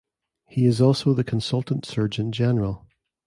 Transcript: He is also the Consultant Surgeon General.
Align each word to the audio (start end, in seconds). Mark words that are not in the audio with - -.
He 0.47 0.65
is 0.65 0.81
also 0.81 1.13
the 1.13 1.23
Consultant 1.23 1.85
Surgeon 1.85 2.31
General. 2.31 2.87